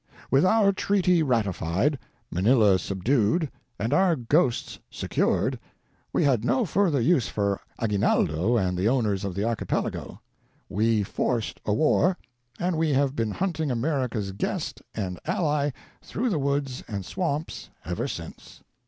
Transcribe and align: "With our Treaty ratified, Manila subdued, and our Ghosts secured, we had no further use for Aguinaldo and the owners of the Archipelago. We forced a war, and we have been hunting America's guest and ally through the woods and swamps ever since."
"With 0.31 0.43
our 0.47 0.73
Treaty 0.73 1.21
ratified, 1.21 1.99
Manila 2.31 2.79
subdued, 2.79 3.51
and 3.77 3.93
our 3.93 4.15
Ghosts 4.15 4.79
secured, 4.89 5.59
we 6.11 6.23
had 6.23 6.43
no 6.43 6.65
further 6.65 6.99
use 6.99 7.27
for 7.27 7.61
Aguinaldo 7.77 8.57
and 8.57 8.75
the 8.75 8.89
owners 8.89 9.23
of 9.23 9.35
the 9.35 9.43
Archipelago. 9.43 10.19
We 10.67 11.03
forced 11.03 11.61
a 11.67 11.73
war, 11.75 12.17
and 12.59 12.79
we 12.79 12.93
have 12.93 13.15
been 13.15 13.29
hunting 13.29 13.69
America's 13.69 14.31
guest 14.31 14.81
and 14.95 15.19
ally 15.25 15.69
through 16.01 16.31
the 16.31 16.39
woods 16.39 16.83
and 16.87 17.05
swamps 17.05 17.69
ever 17.85 18.07
since." 18.07 18.63